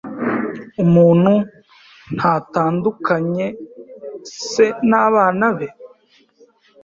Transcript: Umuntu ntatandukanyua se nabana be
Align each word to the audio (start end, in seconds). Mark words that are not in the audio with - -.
Umuntu 0.83 1.33
ntatandukanyua 2.15 3.47
se 4.49 4.65
nabana 4.89 5.47
be 5.57 5.67